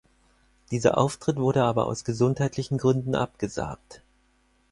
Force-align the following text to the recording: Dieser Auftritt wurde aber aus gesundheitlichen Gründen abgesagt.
Dieser 0.71 0.97
Auftritt 0.97 1.35
wurde 1.37 1.61
aber 1.63 1.85
aus 1.85 2.03
gesundheitlichen 2.03 2.79
Gründen 2.79 3.13
abgesagt. 3.13 4.01